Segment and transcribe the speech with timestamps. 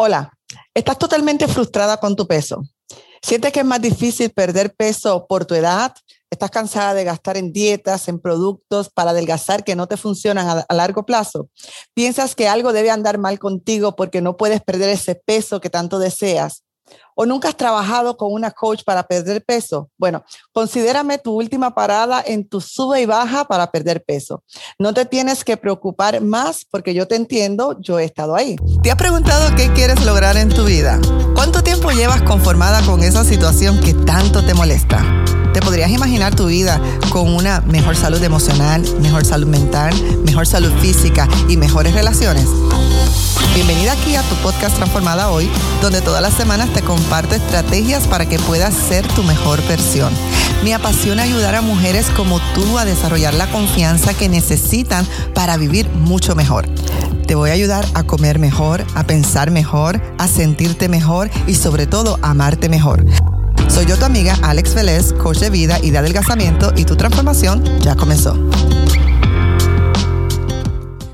[0.00, 0.32] Hola,
[0.74, 2.62] ¿estás totalmente frustrada con tu peso?
[3.20, 5.92] ¿Sientes que es más difícil perder peso por tu edad?
[6.30, 10.64] ¿Estás cansada de gastar en dietas, en productos para adelgazar que no te funcionan a,
[10.68, 11.48] a, largo plazo?
[11.94, 15.98] ¿Piensas que algo debe andar mal contigo porque no puedes perder ese peso que tanto
[15.98, 16.62] deseas?
[17.14, 19.90] ¿O nunca has trabajado con una coach para perder peso?
[19.98, 24.44] Bueno, considérame tu última parada en tu sube y baja para perder peso.
[24.78, 28.56] No te tienes que preocupar más porque yo te entiendo, yo he estado ahí.
[28.82, 31.00] ¿Te has preguntado qué quieres lograr en tu vida?
[31.34, 35.02] ¿Cuánto tiempo llevas conformada con esa situación que tanto te molesta?
[35.52, 39.92] ¿Te podrías imaginar tu vida con una mejor salud emocional, mejor salud mental,
[40.24, 42.46] mejor salud física y mejores relaciones?
[43.54, 45.50] Bienvenida aquí a tu podcast Transformada Hoy,
[45.82, 50.12] donde todas las semanas te comparto estrategias para que puedas ser tu mejor versión.
[50.62, 55.88] Me apasiona ayudar a mujeres como tú a desarrollar la confianza que necesitan para vivir
[55.90, 56.68] mucho mejor.
[57.26, 61.86] Te voy a ayudar a comer mejor, a pensar mejor, a sentirte mejor y sobre
[61.86, 63.04] todo a amarte mejor.
[63.68, 67.64] Soy yo tu amiga Alex Vélez, coach de vida y de adelgazamiento y tu transformación
[67.80, 68.34] ya comenzó.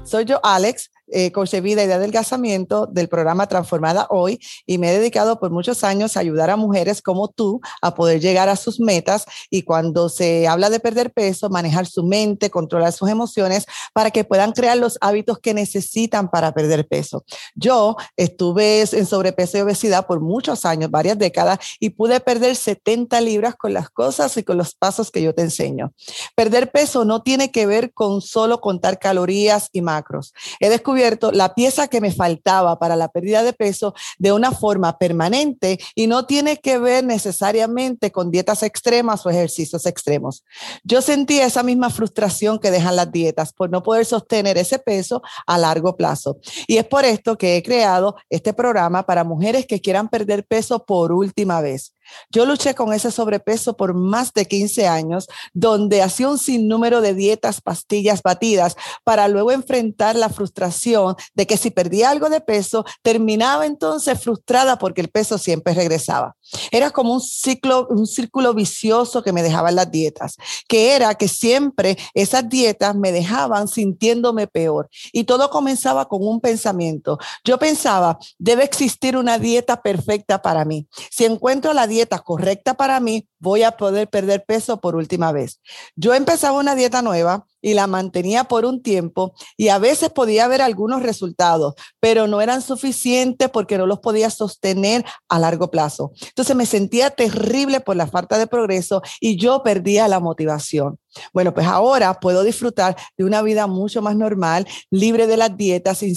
[0.04, 4.98] Soy yo Alex eh, coach y de adelgazamiento del programa Transformada Hoy y me he
[4.98, 8.80] dedicado por muchos años a ayudar a mujeres como tú a poder llegar a sus
[8.80, 14.10] metas y cuando se habla de perder peso, manejar su mente, controlar sus emociones para
[14.10, 17.24] que puedan crear los hábitos que necesitan para perder peso.
[17.54, 23.20] Yo estuve en sobrepeso y obesidad por muchos años, varias décadas, y pude perder 70
[23.20, 25.92] libras con las cosas y con los pasos que yo te enseño.
[26.34, 30.34] Perder peso no tiene que ver con solo contar calorías y macros.
[30.58, 34.98] He descubierto la pieza que me faltaba para la pérdida de peso de una forma
[34.98, 40.44] permanente y no tiene que ver necesariamente con dietas extremas o ejercicios extremos.
[40.82, 45.22] Yo sentí esa misma frustración que dejan las dietas por no poder sostener ese peso
[45.46, 46.38] a largo plazo.
[46.66, 50.84] Y es por esto que he creado este programa para mujeres que quieran perder peso
[50.84, 51.94] por última vez.
[52.30, 57.14] Yo luché con ese sobrepeso por más de 15 años, donde hacía un sinnúmero de
[57.14, 62.84] dietas, pastillas, batidas, para luego enfrentar la frustración de que si perdía algo de peso,
[63.02, 66.36] terminaba entonces frustrada porque el peso siempre regresaba.
[66.70, 70.36] Era como un ciclo, un círculo vicioso que me dejaban las dietas,
[70.68, 74.88] que era que siempre esas dietas me dejaban sintiéndome peor.
[75.12, 77.18] Y todo comenzaba con un pensamiento.
[77.44, 80.86] Yo pensaba, debe existir una dieta perfecta para mí.
[81.10, 81.93] Si encuentro la dieta
[82.24, 85.60] correcta para mí, voy a poder perder peso por última vez.
[85.96, 90.46] Yo empezaba una dieta nueva y la mantenía por un tiempo y a veces podía
[90.48, 96.12] ver algunos resultados, pero no eran suficientes porque no los podía sostener a largo plazo.
[96.20, 100.98] Entonces me sentía terrible por la falta de progreso y yo perdía la motivación.
[101.32, 106.02] Bueno, pues ahora puedo disfrutar de una vida mucho más normal, libre de las dietas
[106.02, 106.14] y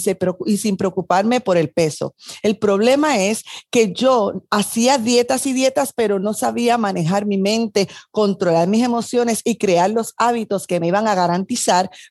[0.57, 2.15] sin preocuparme por el peso.
[2.41, 7.87] El problema es que yo hacía dietas y dietas, pero no sabía manejar mi mente,
[8.11, 11.15] controlar mis emociones y crear los hábitos que me iban a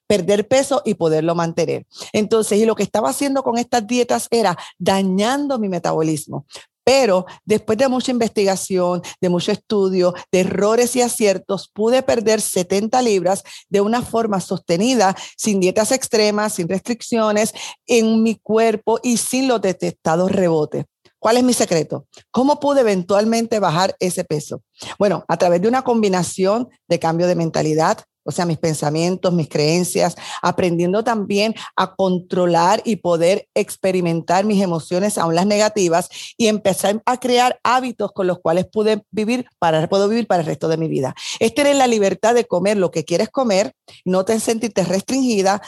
[0.06, 1.86] perder peso y poderlo mantener.
[2.12, 6.46] Entonces, lo que estaba haciendo con estas dietas era dañando mi metabolismo.
[6.86, 13.02] Pero después de mucha investigación, de mucho estudio, de errores y aciertos, pude perder 70
[13.02, 17.52] libras de una forma sostenida, sin dietas extremas, sin restricciones
[17.86, 20.84] en mi cuerpo y sin los detectados rebotes.
[21.18, 22.06] ¿Cuál es mi secreto?
[22.30, 24.62] ¿Cómo pude eventualmente bajar ese peso?
[24.96, 29.48] Bueno, a través de una combinación de cambio de mentalidad, o sea, mis pensamientos, mis
[29.48, 37.02] creencias, aprendiendo también a controlar y poder experimentar mis emociones, aún las negativas, y empezar
[37.06, 40.76] a crear hábitos con los cuales pude vivir para, puedo vivir para el resto de
[40.76, 41.14] mi vida.
[41.40, 43.72] Es tener la libertad de comer lo que quieres comer,
[44.04, 45.62] no te sentirte restringida,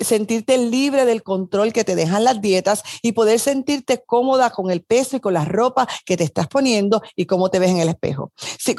[0.00, 4.82] sentirte libre del control que te dejan las dietas y poder sentirte cómoda con el
[4.82, 7.88] peso y con la ropa que te estás poniendo y cómo te ves en el
[7.88, 8.32] espejo.
[8.36, 8.74] Si,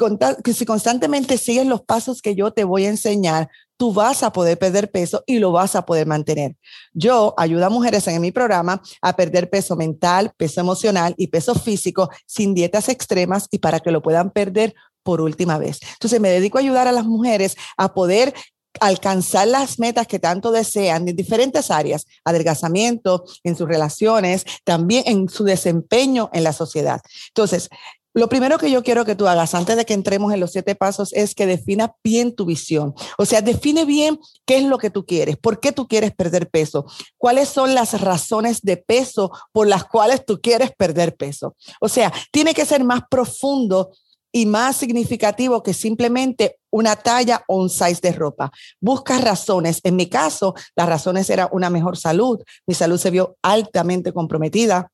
[0.52, 4.58] si constantemente sigues los pasos que yo te voy a enseñar, tú vas a poder
[4.58, 6.56] perder peso y lo vas a poder mantener.
[6.92, 11.54] Yo ayudo a mujeres en mi programa a perder peso mental, peso emocional y peso
[11.54, 15.80] físico sin dietas extremas y para que lo puedan perder por última vez.
[15.92, 18.34] Entonces me dedico a ayudar a las mujeres a poder
[18.80, 25.28] alcanzar las metas que tanto desean en diferentes áreas, adelgazamiento, en sus relaciones, también en
[25.28, 27.00] su desempeño en la sociedad.
[27.28, 27.68] Entonces,
[28.16, 30.76] lo primero que yo quiero que tú hagas antes de que entremos en los siete
[30.76, 32.94] pasos es que defina bien tu visión.
[33.18, 36.48] O sea, define bien qué es lo que tú quieres, por qué tú quieres perder
[36.48, 36.86] peso,
[37.18, 41.56] cuáles son las razones de peso por las cuales tú quieres perder peso.
[41.80, 43.90] O sea, tiene que ser más profundo
[44.34, 48.50] y más significativo que simplemente una talla o un size de ropa.
[48.80, 49.78] Busca razones.
[49.84, 52.42] En mi caso, las razones eran una mejor salud.
[52.66, 54.90] Mi salud se vio altamente comprometida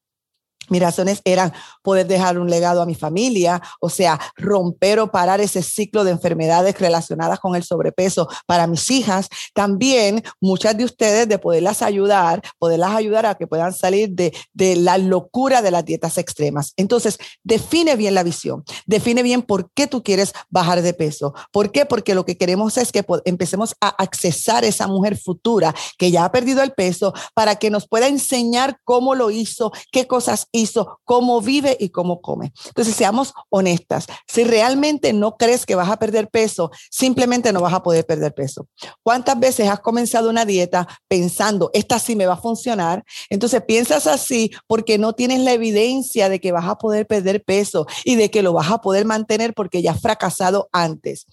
[0.70, 1.52] Mis razones eran
[1.82, 6.12] poder dejar un legado a mi familia, o sea, romper o parar ese ciclo de
[6.12, 9.28] enfermedades relacionadas con el sobrepeso para mis hijas.
[9.52, 14.76] También muchas de ustedes de poderlas ayudar, poderlas ayudar a que puedan salir de, de
[14.76, 16.72] la locura de las dietas extremas.
[16.76, 21.34] Entonces, define bien la visión, define bien por qué tú quieres bajar de peso.
[21.52, 21.84] ¿Por qué?
[21.84, 26.32] Porque lo que queremos es que empecemos a accesar esa mujer futura que ya ha
[26.32, 31.00] perdido el peso para que nos pueda enseñar cómo lo hizo, qué cosas hizo hizo,
[31.04, 32.52] cómo vive y cómo come.
[32.66, 34.06] Entonces, seamos honestas.
[34.26, 38.34] Si realmente no crees que vas a perder peso, simplemente no vas a poder perder
[38.34, 38.68] peso.
[39.02, 43.04] ¿Cuántas veces has comenzado una dieta pensando, esta sí me va a funcionar?
[43.28, 47.86] Entonces, piensas así porque no tienes la evidencia de que vas a poder perder peso
[48.04, 51.26] y de que lo vas a poder mantener porque ya has fracasado antes.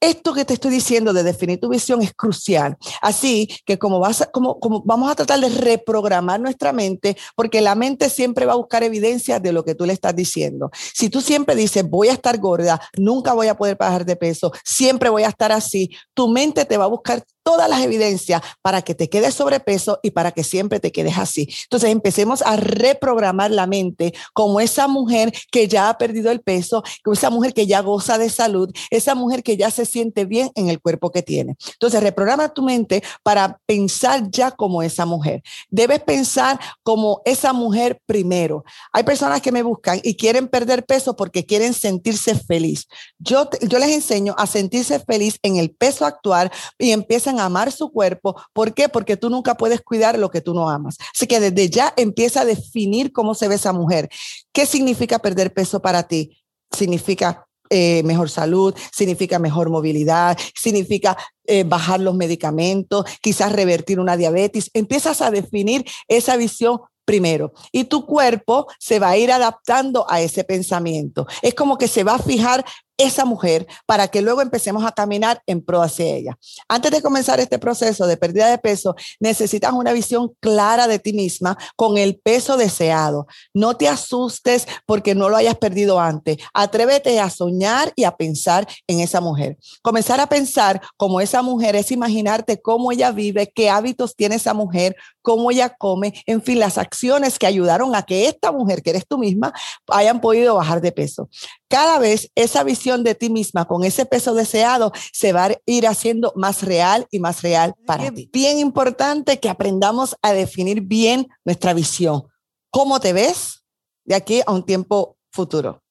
[0.00, 2.76] Esto que te estoy diciendo de definir tu visión es crucial.
[3.00, 7.74] Así que como vas como, como vamos a tratar de reprogramar nuestra mente, porque la
[7.74, 10.70] mente siempre va a buscar evidencia de lo que tú le estás diciendo.
[10.94, 14.52] Si tú siempre dices, voy a estar gorda, nunca voy a poder bajar de peso,
[14.64, 18.82] siempre voy a estar así, tu mente te va a buscar todas las evidencias para
[18.82, 21.48] que te quedes sobrepeso y para que siempre te quedes así.
[21.64, 26.82] Entonces empecemos a reprogramar la mente como esa mujer que ya ha perdido el peso,
[27.02, 30.50] como esa mujer que ya goza de salud, esa mujer que ya se siente bien
[30.54, 31.56] en el cuerpo que tiene.
[31.72, 35.42] Entonces reprograma tu mente para pensar ya como esa mujer.
[35.70, 38.64] Debes pensar como esa mujer primero.
[38.92, 42.86] Hay personas que me buscan y quieren perder peso porque quieren sentirse feliz.
[43.18, 47.90] Yo, yo les enseño a sentirse feliz en el peso actual y empiezan amar su
[47.90, 48.36] cuerpo.
[48.52, 48.88] ¿Por qué?
[48.88, 50.96] Porque tú nunca puedes cuidar lo que tú no amas.
[51.14, 54.08] Así que desde ya empieza a definir cómo se ve esa mujer.
[54.52, 56.38] ¿Qué significa perder peso para ti?
[56.70, 64.16] Significa eh, mejor salud, significa mejor movilidad, significa eh, bajar los medicamentos, quizás revertir una
[64.16, 64.70] diabetes.
[64.74, 70.20] Empiezas a definir esa visión primero y tu cuerpo se va a ir adaptando a
[70.20, 71.26] ese pensamiento.
[71.40, 72.64] Es como que se va a fijar
[72.96, 76.38] esa mujer para que luego empecemos a caminar en pro hacia ella.
[76.68, 81.12] Antes de comenzar este proceso de pérdida de peso, necesitas una visión clara de ti
[81.12, 83.26] misma con el peso deseado.
[83.54, 86.38] No te asustes porque no lo hayas perdido antes.
[86.54, 89.58] Atrévete a soñar y a pensar en esa mujer.
[89.82, 94.54] Comenzar a pensar como esa mujer es imaginarte cómo ella vive, qué hábitos tiene esa
[94.54, 98.90] mujer, cómo ella come, en fin, las acciones que ayudaron a que esta mujer, que
[98.90, 99.52] eres tú misma,
[99.88, 101.28] hayan podido bajar de peso.
[101.72, 105.86] Cada vez esa visión de ti misma con ese peso deseado se va a ir
[105.86, 108.28] haciendo más real y más real para ti.
[108.30, 112.24] Bien importante que aprendamos a definir bien nuestra visión.
[112.68, 113.64] ¿Cómo te ves
[114.04, 115.82] de aquí a un tiempo futuro?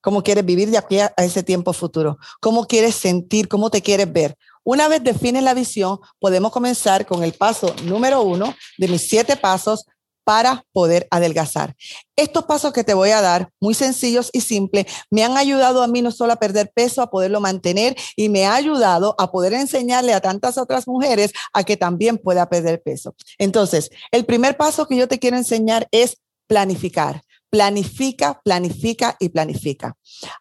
[0.00, 2.18] ¿Cómo quieres vivir de aquí a ese tiempo futuro?
[2.40, 3.46] ¿Cómo quieres sentir?
[3.46, 4.36] ¿Cómo te quieres ver?
[4.64, 9.36] Una vez defines la visión, podemos comenzar con el paso número uno de mis siete
[9.36, 9.86] pasos
[10.24, 11.76] para poder adelgazar.
[12.16, 15.86] Estos pasos que te voy a dar, muy sencillos y simples, me han ayudado a
[15.86, 19.52] mí no solo a perder peso, a poderlo mantener y me ha ayudado a poder
[19.52, 23.14] enseñarle a tantas otras mujeres a que también pueda perder peso.
[23.38, 27.22] Entonces, el primer paso que yo te quiero enseñar es planificar.
[27.50, 29.96] Planifica, planifica y planifica.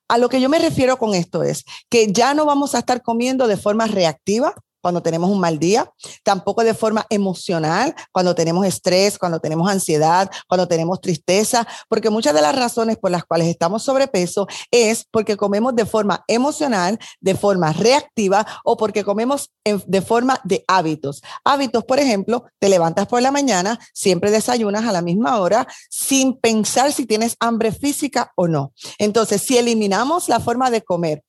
[0.08, 3.04] A lo que yo me refiero con esto es que ya no vamos a estar
[3.04, 5.90] comiendo de forma reactiva, cuando tenemos un mal día,
[6.24, 12.34] tampoco de forma emocional, cuando tenemos estrés, cuando tenemos ansiedad, cuando tenemos tristeza, porque muchas
[12.34, 17.34] de las razones por las cuales estamos sobrepeso es porque comemos de forma emocional, de
[17.34, 21.22] forma reactiva o porque comemos de forma de hábitos.
[21.46, 26.38] Hábitos, por ejemplo, te levantas por la mañana, siempre desayunas a la misma hora sin
[26.38, 28.74] pensar si tienes hambre física o no.
[28.98, 31.24] Entonces, si eliminamos la forma de comer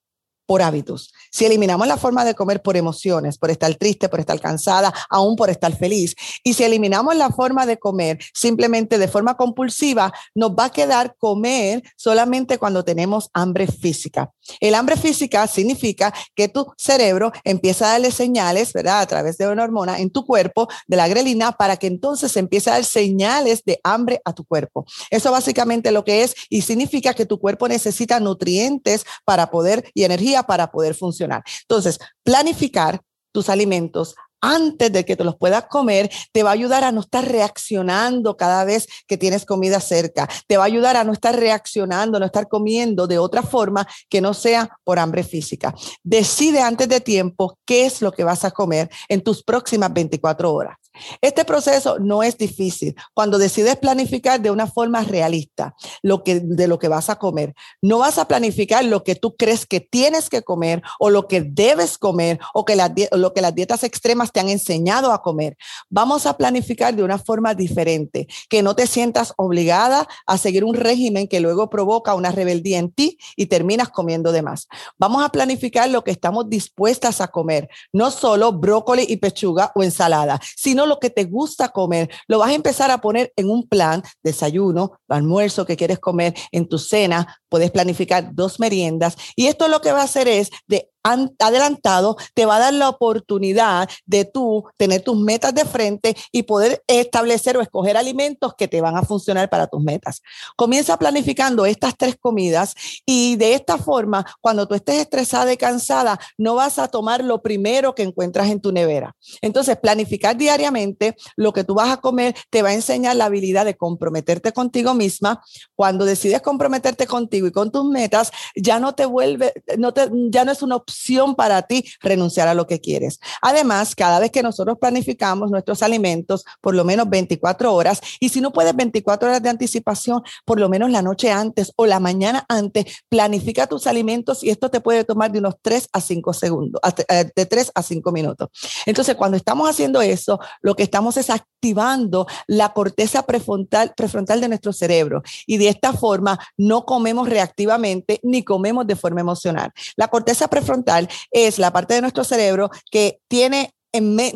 [0.47, 1.13] por hábitos.
[1.31, 5.37] Si eliminamos la forma de comer por emociones, por estar triste, por estar cansada, aún
[5.37, 10.53] por estar feliz, y si eliminamos la forma de comer simplemente de forma compulsiva, nos
[10.53, 14.33] va a quedar comer solamente cuando tenemos hambre física.
[14.61, 19.01] El hambre física significa que tu cerebro empieza a darle señales, ¿verdad?
[19.01, 22.71] A través de una hormona en tu cuerpo, de la grelina, para que entonces empiece
[22.71, 24.85] a dar señales de hambre a tu cuerpo.
[25.11, 30.05] Eso básicamente lo que es y significa que tu cuerpo necesita nutrientes para poder y
[30.05, 31.43] energía para poder funcionar.
[31.62, 33.00] Entonces, planificar
[33.33, 34.14] tus alimentos
[34.45, 38.37] antes de que te los puedas comer, te va a ayudar a no estar reaccionando
[38.37, 40.29] cada vez que tienes comida cerca.
[40.47, 44.21] Te va a ayudar a no estar reaccionando, no estar comiendo de otra forma que
[44.21, 45.75] no sea por hambre física.
[46.03, 50.53] Decide antes de tiempo qué es lo que vas a comer en tus próximas 24
[50.53, 50.84] horas.
[51.21, 56.69] Este proceso no es difícil cuando decides planificar de una forma realista lo que, de
[56.69, 57.55] lo que vas a comer.
[57.83, 61.43] No vas a planificar lo que tú crees que tienes que comer o lo que
[61.43, 62.77] debes comer o que
[63.13, 65.57] lo que las dietas extremas te han enseñado a comer.
[65.91, 70.75] Vamos a planificar de una forma diferente, que no te sientas obligada a seguir un
[70.75, 74.69] régimen que luego provoca una rebeldía en ti y terminas comiendo de más.
[74.99, 79.83] Vamos a planificar lo que estamos dispuestas a comer, no solo brócoli y pechuga o
[79.83, 82.11] ensalada, sino lo que te gusta comer.
[82.26, 86.69] Lo vas a empezar a poner en un plan, desayuno, almuerzo que quieres comer, en
[86.69, 90.91] tu cena, puedes planificar dos meriendas y esto lo que va a hacer es de
[91.04, 96.44] adelantado te va a dar la oportunidad de tú tener tus metas de frente y
[96.44, 100.23] poder establecer o escoger alimentos que te van a funcionar para tus metas.
[100.56, 106.18] Comienza planificando estas tres comidas y de esta forma, cuando tú estés estresada y cansada,
[106.38, 109.14] no vas a tomar lo primero que encuentras en tu nevera.
[109.42, 113.66] Entonces, planificar diariamente lo que tú vas a comer te va a enseñar la habilidad
[113.66, 115.42] de comprometerte contigo misma.
[115.75, 120.44] Cuando decides comprometerte contigo y con tus metas, ya no te vuelve, no te, ya
[120.44, 120.94] no es una opción
[121.37, 123.21] para ti renunciar a lo que quieres.
[123.43, 128.41] Además, cada vez que nosotros planificamos nuestros alimentos, por lo menos 24 horas, y si
[128.41, 132.45] no puedes 24 horas de anticipación, por lo menos la noche antes o la mañana
[132.49, 136.81] antes, planifica tus alimentos y esto te puede tomar de unos 3 a 5 segundos,
[137.09, 138.49] eh, de 3 a 5 minutos.
[138.87, 144.49] Entonces, cuando estamos haciendo eso, lo que estamos es activando la corteza prefrontal, prefrontal de
[144.49, 149.73] nuestro cerebro y de esta forma no comemos reactivamente ni comemos de forma emocional.
[149.97, 150.84] La corteza prefrontal
[151.31, 153.74] es la parte de nuestro cerebro que tiene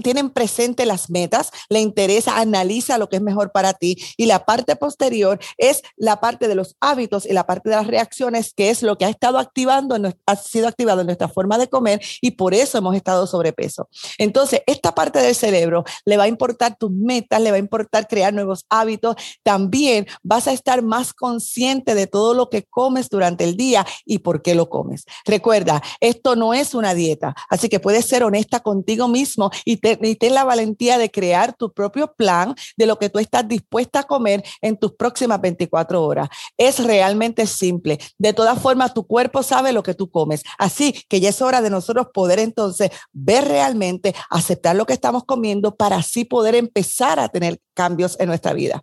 [0.03, 4.45] tienen presente las metas, le interesa, analiza lo que es mejor para ti y la
[4.45, 8.71] parte posterior es la parte de los hábitos y la parte de las reacciones, que
[8.71, 9.97] es lo que ha estado activando,
[10.27, 13.89] ha sido activado en nuestra forma de comer y por eso hemos estado sobrepeso.
[14.19, 18.07] Entonces, esta parte del cerebro le va a importar tus metas, le va a importar
[18.07, 23.45] crear nuevos hábitos, también vas a estar más consciente de todo lo que comes durante
[23.45, 25.05] el día y por qué lo comes.
[25.25, 30.35] Recuerda, esto no es una dieta, así que puedes ser honesta contigo mismo y, ten
[30.35, 34.43] la valentía de crear tu propio plan de lo que tú estás dispuesta a comer
[34.61, 36.29] en tus próximas 24 horas.
[36.57, 37.99] Es realmente simple.
[38.19, 40.43] De todas formas, tu cuerpo sabe lo que tú comes.
[40.59, 45.25] Así que ya es hora de nosotros poder entonces ver realmente, aceptar lo que estamos
[45.25, 48.83] comiendo para así poder empezar a tener cambios en nuestra vida.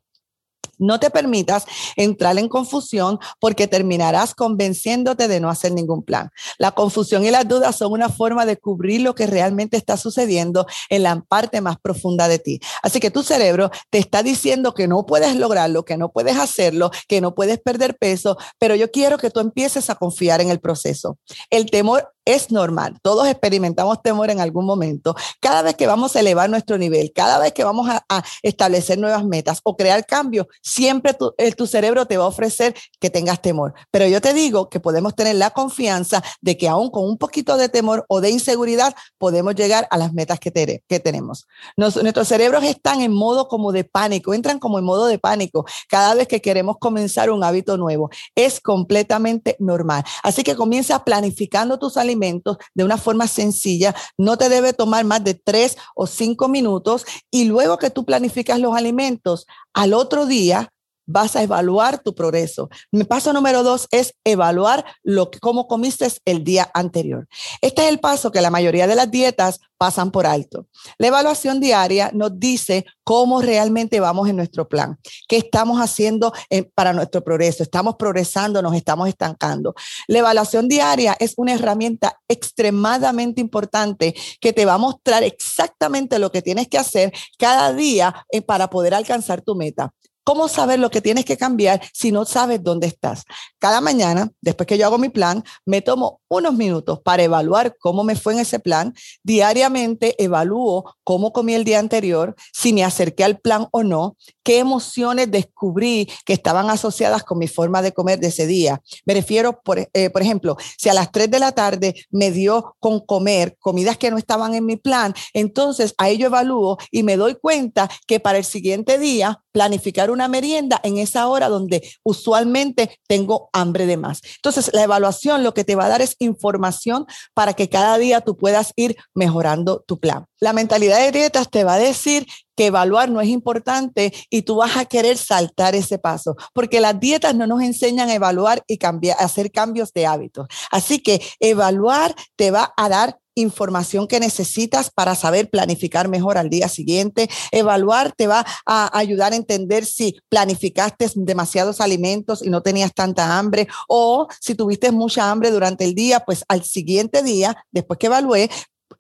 [0.78, 1.66] No te permitas
[1.96, 6.30] entrar en confusión porque terminarás convenciéndote de no hacer ningún plan.
[6.58, 10.66] La confusión y las dudas son una forma de cubrir lo que realmente está sucediendo
[10.90, 12.60] en la parte más profunda de ti.
[12.82, 16.92] Así que tu cerebro te está diciendo que no puedes lograrlo, que no puedes hacerlo,
[17.08, 20.60] que no puedes perder peso, pero yo quiero que tú empieces a confiar en el
[20.60, 21.18] proceso.
[21.50, 22.98] El temor es normal.
[23.02, 25.16] Todos experimentamos temor en algún momento.
[25.40, 28.04] Cada vez que vamos a elevar nuestro nivel, cada vez que vamos a,
[28.42, 33.10] establecer nuevas metas o crear cambios, siempre tu, tu cerebro te va a ofrecer que
[33.10, 33.74] tengas temor.
[33.92, 37.58] Pero yo te digo que podemos tener la confianza de que aún con un poquito
[37.58, 41.48] de temor o de inseguridad podemos llegar a las metas que, que tenemos.
[41.78, 46.16] nuestros cerebros están en modo como de pánico, entran como en modo de pánico cada
[46.16, 48.10] vez que queremos comenzar un hábito nuevo.
[48.34, 50.04] Es completamente normal.
[50.24, 53.96] Así que comienza planificando tus alimentos de una forma sencilla.
[54.18, 58.60] No te debe tomar más de tres o cinco minutos y luego que tú planificas
[58.60, 60.72] los alimentos, al otro día
[61.06, 62.70] vas a evaluar tu progreso.
[62.92, 67.28] Mi paso número dos es evaluar lo que, cómo comiste el día anterior.
[67.62, 70.68] Este es el paso que la mayoría de las dietas pasan por alto.
[70.98, 74.98] La evaluación diaria nos dice cómo realmente vamos en nuestro plan,
[75.28, 76.34] qué estamos haciendo
[76.74, 79.76] para nuestro progreso, estamos progresando, nos estamos estancando.
[80.08, 86.32] La evaluación diaria es una herramienta extremadamente importante que te va a mostrar exactamente lo
[86.32, 89.94] que tienes que hacer cada día eh, para poder alcanzar tu meta.
[90.26, 93.26] ¿Cómo saber lo que tienes que cambiar si no sabes dónde estás?
[93.60, 98.04] Cada mañana, después que yo hago mi plan, me tomo unos minutos para evaluar cómo
[98.04, 98.94] me fue en ese plan.
[99.24, 104.60] Diariamente evalúo cómo comí el día anterior, si me acerqué al plan o no, qué
[104.60, 108.82] emociones descubrí que estaban asociadas con mi forma de comer de ese día.
[109.06, 112.76] Me refiero, por, eh, por ejemplo, si a las 3 de la tarde me dio
[112.80, 117.18] con comer comidas que no estaban en mi plan, entonces a ello evalúo y me
[117.18, 123.00] doy cuenta que para el siguiente día planificar una merienda en esa hora donde usualmente
[123.08, 124.22] tengo hambre de más.
[124.36, 128.22] Entonces, la evaluación lo que te va a dar es información para que cada día
[128.22, 130.26] tú puedas ir mejorando tu plan.
[130.40, 134.58] La mentalidad de dietas te va a decir que evaluar no es importante y tú
[134.58, 138.78] vas a querer saltar ese paso, porque las dietas no nos enseñan a evaluar y
[138.78, 140.48] cambiar, hacer cambios de hábitos.
[140.72, 146.50] Así que evaluar te va a dar información que necesitas para saber planificar mejor al
[146.50, 147.30] día siguiente.
[147.52, 153.38] Evaluar te va a ayudar a entender si planificaste demasiados alimentos y no tenías tanta
[153.38, 158.08] hambre o si tuviste mucha hambre durante el día, pues al siguiente día, después que
[158.08, 158.50] evalué,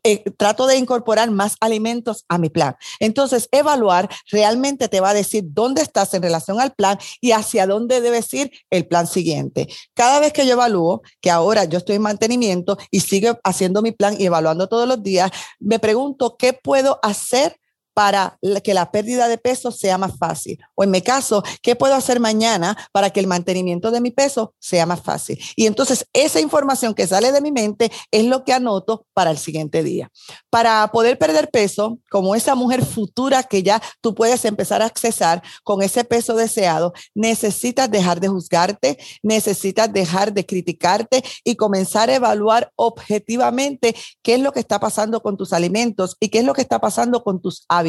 [0.03, 2.75] eh, trato de incorporar más alimentos a mi plan.
[2.99, 7.65] Entonces, evaluar realmente te va a decir dónde estás en relación al plan y hacia
[7.67, 9.67] dónde debes ir el plan siguiente.
[9.93, 13.91] Cada vez que yo evalúo, que ahora yo estoy en mantenimiento y sigo haciendo mi
[13.91, 17.57] plan y evaluando todos los días, me pregunto qué puedo hacer
[17.95, 20.59] para que la pérdida de peso sea más fácil?
[20.75, 24.53] O en mi caso, ¿qué puedo hacer mañana para que el mantenimiento de mi peso
[24.59, 25.39] sea más fácil?
[25.55, 29.37] Y entonces esa información que sale de mi mente es lo que anoto para el
[29.37, 30.11] siguiente día.
[30.49, 35.41] Para poder perder peso, como esa mujer futura que ya tú puedes empezar a accesar
[35.63, 42.15] con ese peso deseado, necesitas dejar de juzgarte, necesitas dejar de criticarte y comenzar a
[42.15, 46.53] evaluar objetivamente qué es lo que está pasando con tus alimentos y qué es lo
[46.53, 47.84] que está pasando con tus hábitos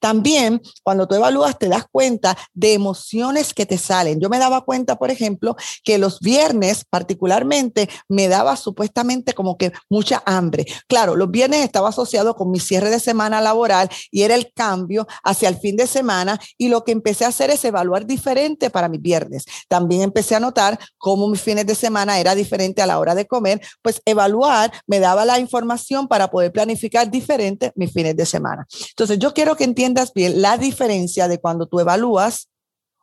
[0.00, 4.20] también cuando tú evalúas te das cuenta de emociones que te salen.
[4.20, 9.72] Yo me daba cuenta, por ejemplo, que los viernes particularmente me daba supuestamente como que
[9.88, 10.66] mucha hambre.
[10.88, 15.06] Claro, los viernes estaba asociado con mi cierre de semana laboral y era el cambio
[15.22, 18.88] hacia el fin de semana y lo que empecé a hacer es evaluar diferente para
[18.88, 19.44] mis viernes.
[19.68, 23.26] También empecé a notar cómo mis fines de semana era diferente a la hora de
[23.26, 28.66] comer, pues evaluar me daba la información para poder planificar diferente mis fines de semana.
[28.90, 32.48] Entonces, yo quiero que entiendas bien la diferencia de cuando tú evalúas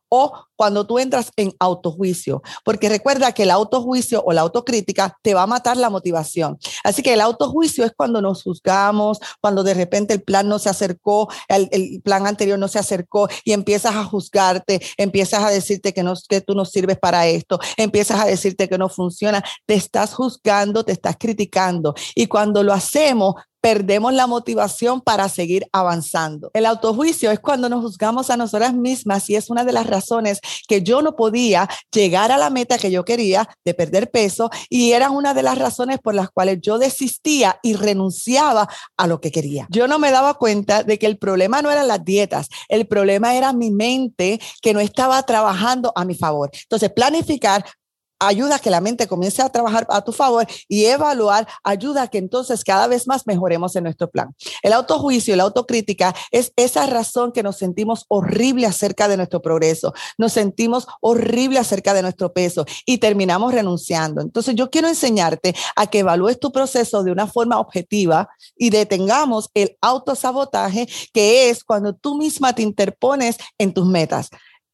[0.09, 5.33] o cuando tú entras en autojuicio, porque recuerda que el autojuicio o la autocrítica te
[5.33, 6.57] va a matar la motivación.
[6.83, 10.69] Así que el autojuicio es cuando nos juzgamos, cuando de repente el plan no se
[10.69, 15.93] acercó, el, el plan anterior no se acercó y empiezas a juzgarte, empiezas a decirte
[15.93, 19.73] que, no, que tú no sirves para esto, empiezas a decirte que no funciona, te
[19.73, 21.93] estás juzgando, te estás criticando.
[22.13, 26.51] Y cuando lo hacemos, perdemos la motivación para seguir avanzando.
[26.53, 30.39] El autojuicio es cuando nos juzgamos a nosotras mismas y es una de las razones
[30.67, 34.91] que yo no podía llegar a la meta que yo quería de perder peso y
[34.91, 39.31] era una de las razones por las cuales yo desistía y renunciaba a lo que
[39.31, 39.65] quería.
[39.71, 43.33] Yo no me daba cuenta de que el problema no eran las dietas, el problema
[43.33, 46.51] era mi mente que no estaba trabajando a mi favor.
[46.53, 47.65] Entonces, planificar,
[48.19, 52.07] ayuda a que la mente comience a trabajar a tu favor y evaluar ayuda a
[52.07, 54.33] que entonces cada vez más mejoremos en nuestro plan.
[54.63, 59.93] El autojuicio la autocrítica es esa razón que nos sentimos horrible acerca de nuestro progreso,
[60.17, 64.21] nos sentimos horrible acerca de nuestro peso y terminamos renunciando.
[64.21, 69.49] Entonces yo quiero enseñarte a que evalúes tu proceso de una forma objetiva y detengamos
[69.53, 74.29] el autosabotaje que es cuando tú misma te interpones en tus metas.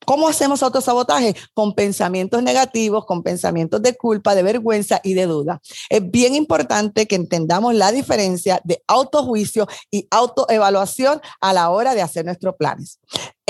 [0.06, 1.36] ¿Cómo hacemos autosabotaje?
[1.54, 5.62] Con pensamientos negativos, con pensamientos de culpa, de vergüenza y de duda.
[5.90, 12.02] Es bien importante que entendamos la diferencia de autojuicio y autoevaluación a la hora de
[12.02, 13.00] hacer nuestros planes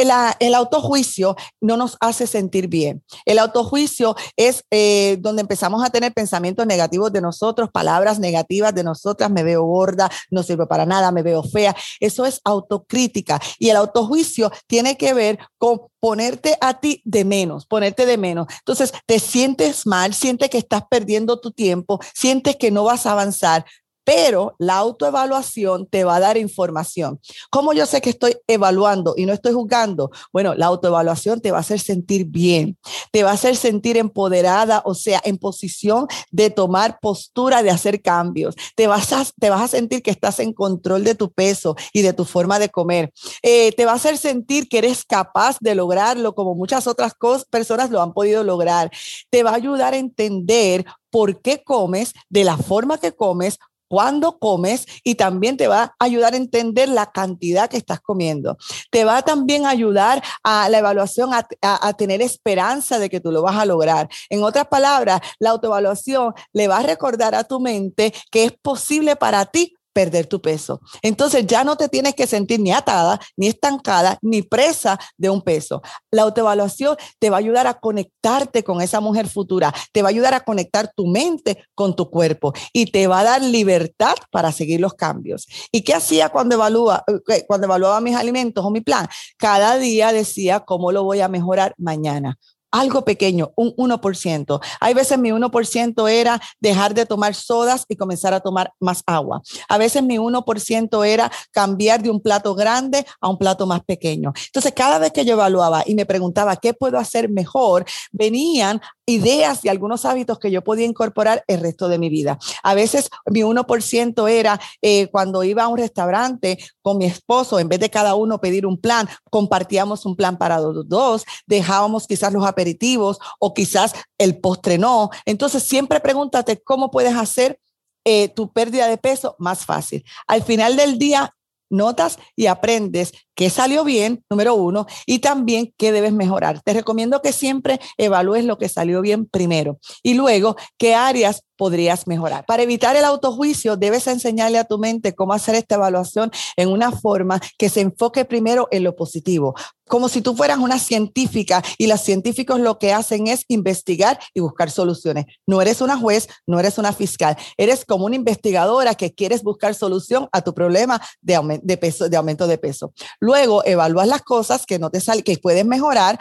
[0.01, 3.03] el, autojuicio no nos hace sentir bien.
[3.25, 8.83] El autojuicio es eh, donde empezamos a tener pensamientos negativos de nosotros, palabras negativas de
[8.83, 11.75] nosotras, me veo gorda, no sirve para nada, me veo fea.
[11.99, 13.39] Eso es autocrítica.
[13.59, 18.47] Y el autojuicio tiene que ver con ponerte a ti de menos, ponerte de menos.
[18.57, 23.11] Entonces, te sientes mal, sientes que estás perdiendo tu tiempo, sientes que no vas a
[23.11, 23.65] avanzar,
[24.03, 27.19] pero la autoevaluación te va a dar información.
[27.49, 30.11] ¿Cómo yo sé que estoy evaluando y no estoy juzgando?
[30.33, 32.77] Bueno, la autoevaluación te va a hacer sentir bien,
[33.11, 38.01] te va a hacer sentir empoderada, o sea, en posición de tomar postura, de hacer
[38.01, 38.55] cambios.
[38.75, 42.01] Te vas a, te vas a sentir que estás en control de tu peso y
[42.01, 43.11] de tu forma de comer.
[43.41, 47.13] Eh, te va a hacer sentir que eres capaz de lograrlo como muchas otras
[47.49, 48.91] personas lo han podido lograr.
[49.29, 53.59] Te va a ayudar a entender por qué comes de la forma que comes,
[53.91, 58.57] cuándo comes y también te va a ayudar a entender la cantidad que estás comiendo.
[58.89, 63.33] Te va también a ayudar a la evaluación a, a, tener esperanza de que tú
[63.33, 64.07] lo vas a lograr.
[64.29, 69.17] En otras palabras, la autoevaluación le va a recordar a tu mente que es posible
[69.17, 70.81] para ti perder tu peso.
[71.01, 75.41] Entonces ya no te tienes que sentir ni atada, ni estancada, ni presa de un
[75.41, 75.81] peso.
[76.11, 80.11] La autoevaluación te va a ayudar a conectarte con esa mujer futura, te va a
[80.11, 84.51] ayudar a conectar tu mente con tu cuerpo y te va a dar libertad para
[84.51, 85.47] seguir los cambios.
[85.71, 89.07] ¿Y qué hacía cuando evalúa eh, cuando evaluaba mis alimentos o mi plan?
[89.37, 92.37] Cada día decía cómo lo voy a mejorar mañana
[92.71, 94.59] algo pequeño, un 1%.
[94.79, 99.41] Hay veces mi 1% era dejar de tomar sodas y comenzar a tomar más agua.
[99.67, 104.33] A veces mi 1% era cambiar de un plato grande a un plato más pequeño.
[104.47, 108.81] Entonces, cada vez que yo evaluaba y me preguntaba qué puedo hacer mejor, venían
[109.13, 112.39] ideas y algunos hábitos que yo podía incorporar el resto de mi vida.
[112.63, 117.69] A veces mi 1% era eh, cuando iba a un restaurante con mi esposo, en
[117.69, 122.33] vez de cada uno pedir un plan, compartíamos un plan para los dos, dejábamos quizás
[122.33, 125.09] los aperitivos o quizás el postre no.
[125.25, 127.59] Entonces siempre pregúntate cómo puedes hacer
[128.03, 130.03] eh, tu pérdida de peso más fácil.
[130.27, 131.35] Al final del día,
[131.69, 136.61] notas y aprendes qué salió bien, número uno, y también qué debes mejorar.
[136.61, 142.07] Te recomiendo que siempre evalúes lo que salió bien primero y luego qué áreas podrías
[142.07, 142.43] mejorar.
[142.47, 146.91] Para evitar el autojuicio, debes enseñarle a tu mente cómo hacer esta evaluación en una
[146.91, 149.53] forma que se enfoque primero en lo positivo,
[149.87, 154.39] como si tú fueras una científica y los científicos lo que hacen es investigar y
[154.39, 155.25] buscar soluciones.
[155.45, 159.75] No eres una juez, no eres una fiscal, eres como una investigadora que quieres buscar
[159.75, 162.93] solución a tu problema de, de, peso, de aumento de peso.
[163.21, 166.19] Luego evalúas las cosas que no te salen, que puedes mejorar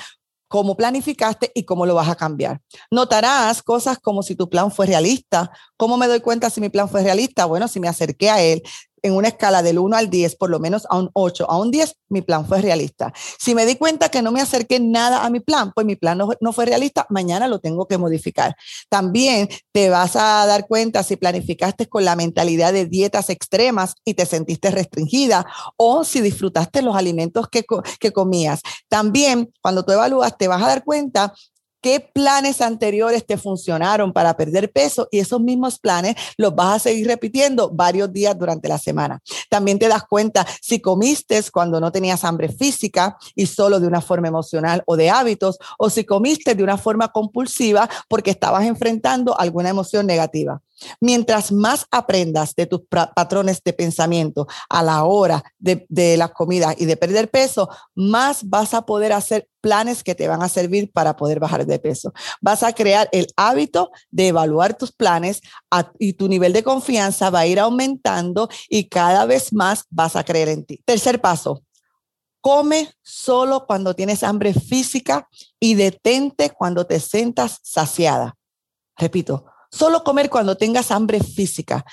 [0.51, 2.61] cómo planificaste y cómo lo vas a cambiar.
[2.91, 5.51] Notarás cosas como si tu plan fue realista.
[5.77, 7.45] ¿Cómo me doy cuenta si mi plan fue realista?
[7.45, 8.61] Bueno, si me acerqué a él,
[9.03, 11.71] en una escala del 1 al 10, por lo menos a un 8, a un
[11.71, 13.13] 10, mi plan fue realista.
[13.39, 16.19] Si me di cuenta que no me acerqué nada a mi plan, pues mi plan
[16.19, 18.57] no, fue realista, mañana lo tengo que modificar.
[18.89, 24.15] También te vas a dar cuenta si planificaste con la mentalidad de dietas extremas y
[24.15, 27.65] te sentiste restringida o si disfrutaste los alimentos que,
[27.99, 28.61] que comías.
[28.89, 31.33] También cuando tú evalúas, te vas a dar cuenta
[31.81, 36.79] qué planes anteriores te funcionaron para perder peso y esos mismos planes los vas a
[36.79, 39.21] seguir repitiendo varios días durante la semana.
[39.49, 44.01] También te das cuenta si comiste cuando no tenías hambre física y solo de una
[44.01, 49.39] forma emocional o de hábitos, o si comiste de una forma compulsiva porque estabas enfrentando
[49.39, 50.61] alguna emoción negativa.
[51.01, 56.75] Mientras más aprendas de tus patrones de pensamiento a la hora de, de las comidas
[56.79, 60.91] y de perder peso, más vas a poder hacer planes que te van a servir
[60.91, 62.13] para poder bajar de peso.
[62.41, 65.41] Vas a crear el hábito de evaluar tus planes
[65.99, 70.25] y tu nivel de confianza va a ir aumentando y cada vez más vas a
[70.25, 70.81] creer en ti.
[70.85, 71.63] Tercer paso,
[72.41, 78.37] come solo cuando tienes hambre física y detente cuando te sientas saciada.
[78.97, 81.85] Repito, solo comer cuando tengas hambre física.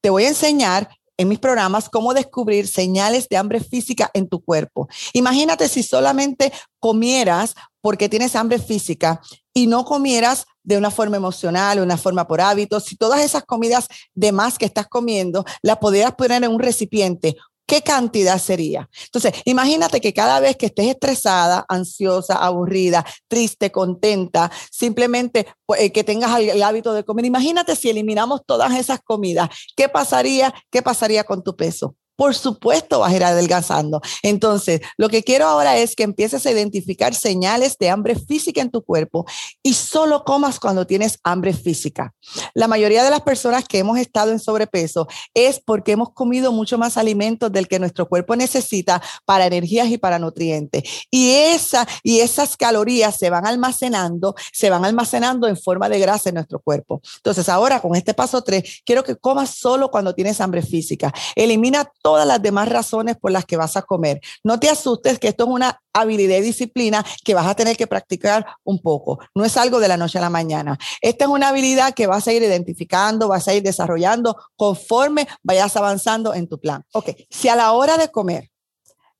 [0.00, 4.42] Te voy a enseñar en mis programas cómo descubrir señales de hambre física en tu
[4.42, 4.88] cuerpo.
[5.12, 9.20] Imagínate si solamente comieras porque tienes hambre física
[9.54, 13.88] y no comieras de una forma emocional, una forma por hábitos, si todas esas comidas
[14.14, 17.36] de más que estás comiendo las pudieras poner en un recipiente
[17.72, 18.90] ¿qué cantidad sería?
[19.06, 25.90] Entonces, imagínate que cada vez que estés estresada, ansiosa, aburrida, triste, contenta, simplemente pues, eh,
[25.90, 30.52] que tengas el, hábito de comer, imagínate si eliminamos todas esas comidas, ¿qué pasaría?
[30.70, 31.96] ¿Qué pasaría con tu peso?
[32.16, 34.00] Por supuesto vas a ir adelgazando.
[34.22, 38.70] Entonces, lo que quiero ahora es que empieces a identificar señales de hambre física en
[38.70, 39.26] tu cuerpo
[39.62, 42.14] y solo comas cuando tienes hambre física.
[42.54, 46.78] La mayoría de las personas que hemos estado en sobrepeso es porque hemos comido mucho
[46.78, 50.82] más alimentos del que nuestro cuerpo necesita para energías y para nutrientes.
[51.10, 56.28] Y, esa, y esas calorías se van almacenando, se van almacenando en forma de grasa
[56.28, 57.00] en nuestro cuerpo.
[57.16, 61.12] Entonces, ahora con este paso 3, quiero que comas solo cuando tienes hambre física.
[61.34, 64.20] Elimina todas las demás razones por las que vas a comer.
[64.44, 67.86] No te asustes que esto es una habilidad y disciplina que vas a tener que
[67.86, 69.20] practicar un poco.
[69.34, 70.78] No es algo de la noche a la mañana.
[71.00, 75.76] Esta es una habilidad que vas a ir identificando, vas a ir desarrollando conforme vayas
[75.76, 76.84] avanzando en tu plan.
[76.92, 78.52] Ok, si a la hora de comer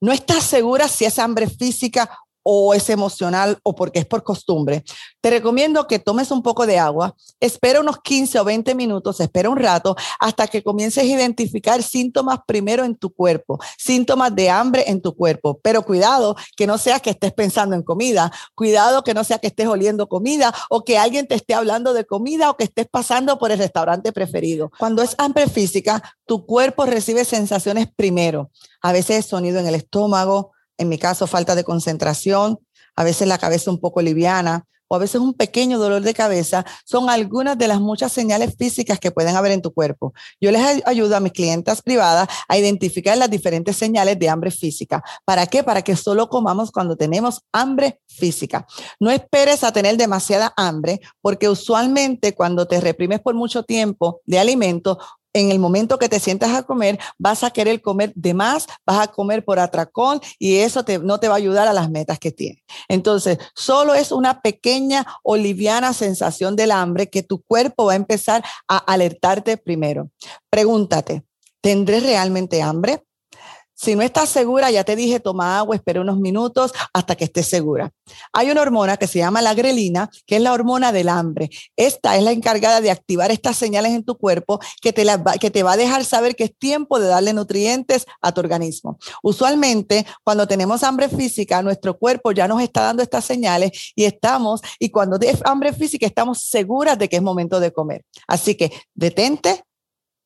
[0.03, 2.11] no estás segura si es hambre física
[2.43, 4.85] o es emocional o porque es por costumbre,
[5.21, 9.51] te recomiendo que tomes un poco de agua, espera unos 15 o 20 minutos, espera
[9.51, 14.85] un rato hasta que comiences a identificar síntomas primero en tu cuerpo, síntomas de hambre
[14.87, 19.15] en tu cuerpo, pero cuidado que no sea que estés pensando en comida, cuidado que
[19.15, 22.57] no sea que estés oliendo comida o que alguien te esté hablando de comida o
[22.57, 24.71] que estés pasando por el restaurante preferido.
[24.79, 28.51] Cuando es hambre física, tu cuerpo recibe sensaciones primero,
[28.81, 32.59] a veces sonido en el estómago, en mi caso falta de concentración,
[32.95, 36.67] a veces la cabeza un poco liviana o a veces un pequeño dolor de cabeza,
[36.85, 40.13] son algunas de las muchas señales físicas que pueden haber en tu cuerpo.
[40.39, 45.03] Yo les ayudo a mis clientas privadas a identificar las diferentes señales de hambre física.
[45.25, 45.63] ¿Para qué?
[45.63, 48.67] Para que solo comamos cuando tenemos hambre física.
[49.01, 54.41] No esperes a tener demasiada hambre, porque usualmente cuando te reprimes por mucho tiempo de
[54.41, 54.99] alimento,
[55.33, 59.01] en el momento que te sientas a comer, vas a querer comer de más, vas
[59.01, 62.33] a comer por atracón y eso no te va a ayudar a las metas que
[62.33, 62.63] tienes.
[62.89, 67.97] Entonces, solo es una pequeña o liviana sensación del hambre que tu cuerpo va a
[67.97, 70.11] empezar a alertarte primero.
[70.51, 71.25] Pregúntate,
[71.61, 73.05] ¿tendré realmente hambre?
[73.83, 77.49] Si no estás segura, ya te dije, toma agua, espera unos minutos hasta que estés
[77.49, 77.91] segura.
[78.33, 81.51] Hay una hormona que se llama la grelina, que es la hormona del hambre.
[81.75, 85.05] Esta es la encargada de activar estas señales en tu cuerpo que te,
[85.41, 88.99] que te va a dejar saber que es tiempo de darle nutrientes a tu organismo.
[89.21, 94.61] Usualmente, cuando tenemos hambre física, nuestro cuerpo ya nos está dando estas señales y estamos,
[94.79, 98.05] y cuando es hambre física, estamos seguras de que es momento de comer.
[98.29, 99.65] Así que detente,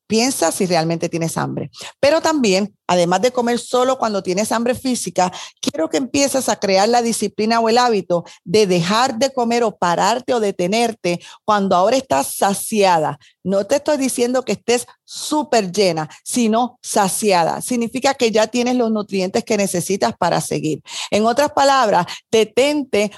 [0.07, 1.71] Piensa si realmente tienes hambre.
[1.99, 6.89] Pero también, además de comer solo cuando tienes hambre física, quiero que empieces a crear
[6.89, 11.97] la disciplina o el hábito de dejar de comer o pararte o detenerte cuando ahora
[11.97, 13.19] estás saciada.
[13.43, 17.61] No te estoy diciendo que estés súper llena, sino saciada.
[17.61, 20.83] Significa que ya tienes los nutrientes que necesitas para seguir.
[21.13, 23.13] En otras palabras, detente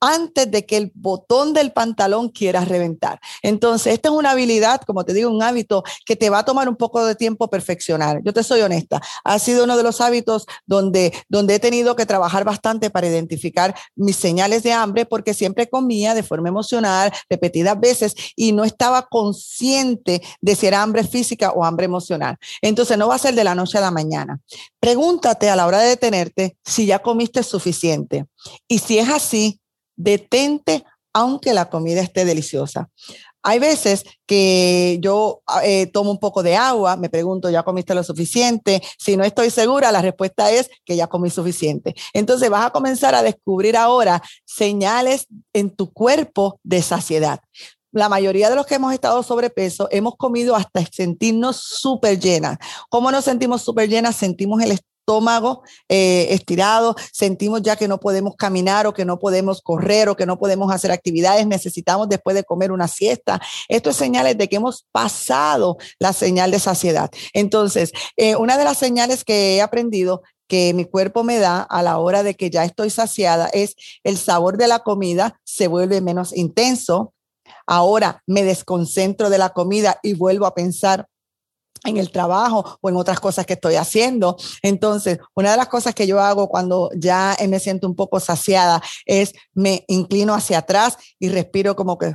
[0.00, 3.18] antes de que el botón del pantalón quiera reventar.
[3.42, 6.68] Entonces, esta es una habilidad, como te digo, un hábito que te va a tomar
[6.68, 8.20] un poco de tiempo perfeccionar.
[8.22, 8.87] Yo te soy honesta,
[9.24, 13.74] ha sido uno de los hábitos donde, donde he tenido que trabajar bastante para identificar
[13.96, 19.06] mis señales de hambre porque siempre comía de forma emocional repetidas veces y no estaba
[19.08, 22.36] consciente de si era hambre física o hambre emocional.
[22.62, 24.40] Entonces, no va a ser de la noche a la mañana.
[24.80, 28.26] Pregúntate a la hora de detenerte si ya comiste suficiente.
[28.66, 29.60] Y si es así,
[29.96, 32.90] detente aunque la comida esté deliciosa.
[33.42, 38.02] Hay veces que yo eh, tomo un poco de agua, me pregunto, ¿ya comiste lo
[38.02, 38.82] suficiente?
[38.98, 41.94] Si no estoy segura, la respuesta es que ya comí suficiente.
[42.12, 47.40] Entonces vas a comenzar a descubrir ahora señales en tu cuerpo de saciedad.
[47.90, 52.58] La mayoría de los que hemos estado sobrepeso hemos comido hasta sentirnos súper llenas.
[52.90, 54.14] ¿Cómo nos sentimos súper llenas?
[54.14, 54.72] Sentimos el
[55.08, 60.16] estómago eh, estirado, sentimos ya que no podemos caminar o que no podemos correr o
[60.16, 63.40] que no podemos hacer actividades, necesitamos después de comer una siesta.
[63.68, 67.10] Esto es señales de que hemos pasado la señal de saciedad.
[67.32, 71.82] Entonces, eh, una de las señales que he aprendido que mi cuerpo me da a
[71.82, 76.02] la hora de que ya estoy saciada es el sabor de la comida se vuelve
[76.02, 77.14] menos intenso.
[77.66, 81.06] Ahora me desconcentro de la comida y vuelvo a pensar
[81.84, 84.36] en el trabajo o en otras cosas que estoy haciendo.
[84.62, 88.82] Entonces, una de las cosas que yo hago cuando ya me siento un poco saciada
[89.06, 92.14] es me inclino hacia atrás y respiro como que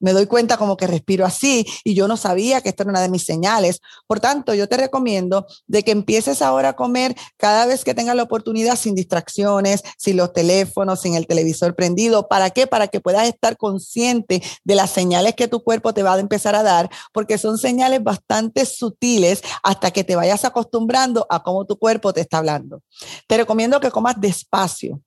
[0.00, 3.00] me doy cuenta como que respiro así y yo no sabía que esto era una
[3.00, 3.80] de mis señales.
[4.06, 8.16] Por tanto, yo te recomiendo de que empieces ahora a comer cada vez que tengas
[8.16, 12.28] la oportunidad sin distracciones, sin los teléfonos, sin el televisor prendido.
[12.28, 12.66] ¿Para qué?
[12.66, 16.54] Para que puedas estar consciente de las señales que tu cuerpo te va a empezar
[16.54, 21.78] a dar, porque son señales bastante sutiles hasta que te vayas acostumbrando a cómo tu
[21.78, 22.82] cuerpo te está hablando.
[23.26, 25.00] Te recomiendo que comas despacio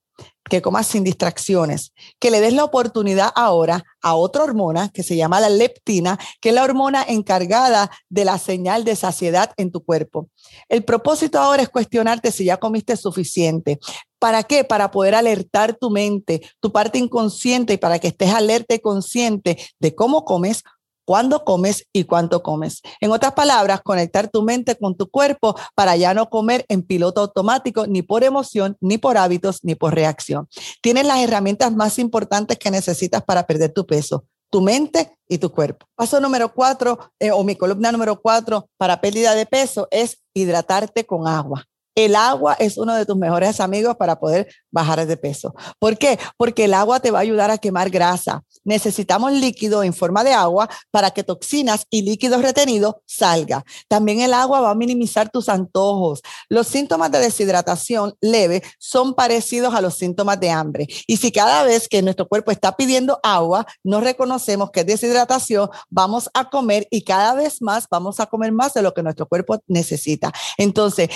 [0.50, 5.16] que comas sin distracciones, que le des la oportunidad ahora a otra hormona que se
[5.16, 9.82] llama la leptina, que es la hormona encargada de la señal de saciedad en tu
[9.82, 10.28] cuerpo.
[10.68, 13.78] El propósito ahora es cuestionarte si ya comiste suficiente.
[14.18, 14.64] ¿Para qué?
[14.64, 19.56] Para poder alertar tu mente, tu parte inconsciente y para que estés alerta y consciente
[19.78, 20.62] de cómo comes,
[21.10, 22.82] cuándo comes y cuánto comes.
[23.00, 27.22] En otras palabras, conectar tu mente con tu cuerpo para ya no comer en piloto
[27.22, 30.46] automático, ni por emoción, ni por hábitos, ni por reacción.
[30.80, 35.50] Tienes las herramientas más importantes que necesitas para perder tu peso tu mente y tu
[35.52, 35.86] cuerpo.
[35.96, 41.06] Paso número cuatro, eh, o mi columna número cuatro para pérdida de peso es hidratarte
[41.06, 41.64] con agua.
[41.94, 45.54] El agua es uno de tus mejores amigos para poder bajar de peso.
[45.78, 46.18] ¿Por qué?
[46.36, 48.44] Porque el agua te va a ayudar a quemar grasa.
[48.64, 53.64] Necesitamos líquido en forma de agua para que toxinas y líquidos retenidos salgan.
[53.88, 56.22] También el agua va a minimizar tus antojos.
[56.48, 60.86] Los síntomas de deshidratación leve son parecidos a los síntomas de hambre.
[61.06, 65.68] Y si cada vez que nuestro cuerpo está pidiendo agua, no reconocemos que es deshidratación,
[65.88, 69.26] vamos a comer y cada vez más vamos a comer más de lo que nuestro
[69.26, 70.32] cuerpo necesita.
[70.56, 71.08] Entonces,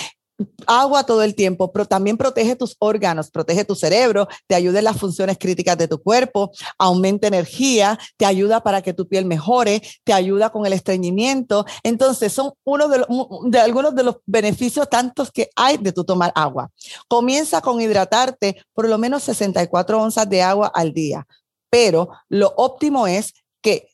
[0.67, 4.85] agua todo el tiempo, pero también protege tus órganos, protege tu cerebro, te ayuda en
[4.85, 9.81] las funciones críticas de tu cuerpo, aumenta energía, te ayuda para que tu piel mejore,
[10.03, 11.65] te ayuda con el estreñimiento.
[11.83, 13.05] Entonces, son uno de,
[13.47, 16.71] de algunos de los beneficios tantos que hay de tu tomar agua.
[17.07, 21.25] Comienza con hidratarte por lo menos 64 onzas de agua al día,
[21.69, 23.89] pero lo óptimo es que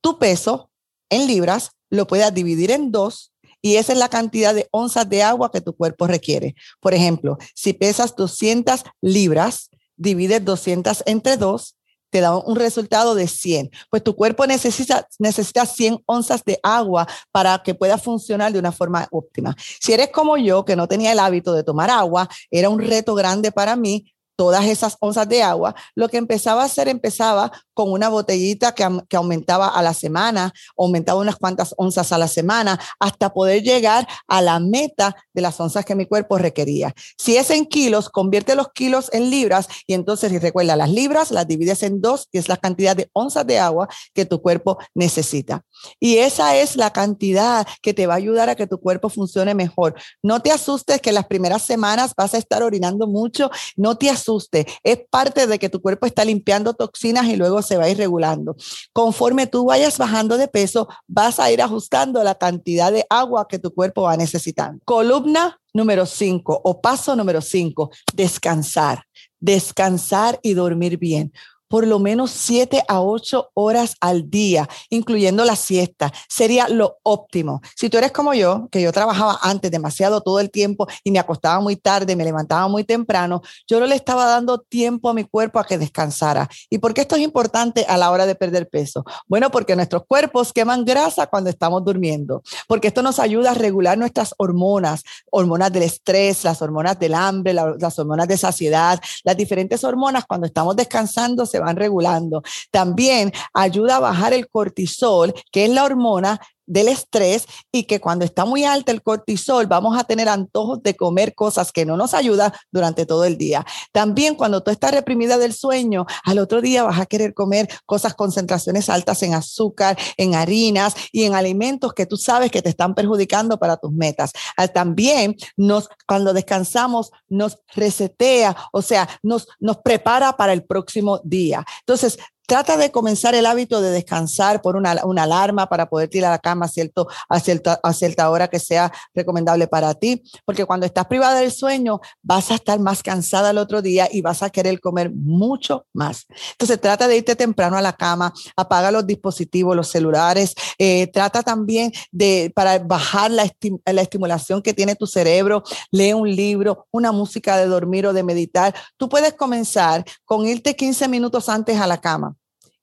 [0.00, 0.70] tu peso
[1.10, 5.22] en libras lo puedas dividir en dos y esa es la cantidad de onzas de
[5.22, 6.54] agua que tu cuerpo requiere.
[6.80, 11.74] Por ejemplo, si pesas 200 libras, divides 200 entre 2,
[12.10, 13.70] te da un resultado de 100.
[13.90, 18.72] Pues tu cuerpo necesita, necesita 100 onzas de agua para que pueda funcionar de una
[18.72, 19.54] forma óptima.
[19.80, 23.14] Si eres como yo, que no tenía el hábito de tomar agua, era un reto
[23.14, 27.92] grande para mí todas esas onzas de agua, lo que empezaba a hacer, empezaba con
[27.92, 32.80] una botellita que, que, aumentaba a la semana, aumentaba unas cuantas onzas a la semana,
[32.98, 36.92] hasta poder llegar a la meta de las onzas que mi cuerpo requería.
[37.16, 41.30] Si es en kilos, convierte los kilos en libras y entonces, si recuerda, las libras
[41.30, 44.78] las divides en dos, y es la cantidad de onzas de agua que tu cuerpo
[44.94, 45.62] necesita.
[46.00, 49.54] Y esa es la cantidad que te va a ayudar a que tu cuerpo funcione
[49.54, 49.94] mejor.
[50.20, 54.66] No te asustes que las primeras semanas vas a estar orinando mucho, no te asustes
[54.82, 57.98] es parte de que tu cuerpo está limpiando toxinas y luego se va a ir
[57.98, 58.56] regulando.
[58.92, 63.58] Conforme tú vayas bajando de peso, vas a ir ajustando la cantidad de agua que
[63.58, 64.80] tu cuerpo va necesitando.
[64.84, 69.04] Columna número 5 o paso número 5, descansar.
[69.40, 71.32] Descansar y dormir bien
[71.68, 76.12] por lo menos siete a ocho horas al día, incluyendo la siesta.
[76.28, 77.60] Sería lo óptimo.
[77.76, 81.18] Si tú eres como yo, que yo trabajaba antes demasiado todo el tiempo y me
[81.18, 85.24] acostaba muy tarde, me levantaba muy temprano, yo no le estaba dando tiempo a mi
[85.24, 86.48] cuerpo a que descansara.
[86.70, 89.04] ¿Y por qué esto es importante a la hora de perder peso?
[89.26, 93.98] Bueno, porque nuestros cuerpos queman grasa cuando estamos durmiendo, porque esto nos ayuda a regular
[93.98, 99.84] nuestras hormonas, hormonas del estrés, las hormonas del hambre, las hormonas de saciedad, las diferentes
[99.84, 102.42] hormonas cuando estamos descansando se van regulando.
[102.70, 108.24] También ayuda a bajar el cortisol, que es la hormona del estrés y que cuando
[108.24, 112.14] está muy alta el cortisol vamos a tener antojos de comer cosas que no nos
[112.14, 113.66] ayudan durante todo el día.
[113.92, 118.14] También cuando tú estás reprimida del sueño, al otro día vas a querer comer cosas
[118.14, 122.94] concentraciones altas en azúcar, en harinas y en alimentos que tú sabes que te están
[122.94, 124.32] perjudicando para tus metas.
[124.72, 131.64] También nos cuando descansamos nos resetea, o sea, nos nos prepara para el próximo día.
[131.80, 136.36] Entonces, Trata de comenzar el hábito de descansar por una, alarma para poder tirar a
[136.36, 140.64] la cama a, cierto, a, cierta, a cierta hora que sea recomendable para ti, porque
[140.64, 144.42] cuando estás privada del sueño vas a estar más cansada el otro día y vas
[144.42, 146.24] a querer comer mucho más.
[146.52, 151.42] Entonces trata de irte temprano a la cama, apaga los dispositivos, los celulares, eh, trata
[151.42, 153.46] también de, para bajar la,
[153.84, 158.22] la estimulación que tiene tu cerebro, lee un libro, una música de dormir o de
[158.22, 158.74] meditar.
[158.96, 162.37] Tú puedes comenzar con irte 15 minutos antes a la cama